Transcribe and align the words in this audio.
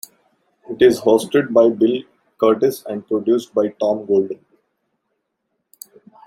It 0.67 0.81
is 0.81 1.01
hosted 1.01 1.53
by 1.53 1.69
Bill 1.69 2.01
Kurtis 2.39 2.83
and 2.87 3.05
produced 3.07 3.53
by 3.53 3.67
Tom 3.79 4.07
Golden. 4.07 4.43